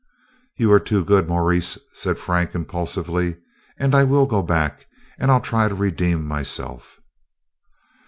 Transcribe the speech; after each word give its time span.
"You 0.57 0.71
are 0.71 0.79
too 0.79 1.05
good, 1.05 1.27
Maurice," 1.27 1.77
said 1.93 2.17
Frank 2.17 2.55
impulsively, 2.55 3.37
"and 3.77 3.93
I 3.93 4.03
will 4.03 4.25
go 4.25 4.41
back, 4.41 4.87
and 5.19 5.29
I 5.29 5.35
'll 5.35 5.41
try 5.41 5.67
to 5.67 5.75
redeem 5.75 6.25
myself." 6.27 6.99